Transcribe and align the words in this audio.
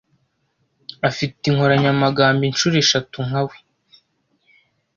Afite 1.09 1.41
inkoranyamagambo 1.47 2.41
inshuro 2.49 2.75
eshatu 2.83 3.17
nkawe. 3.27 3.55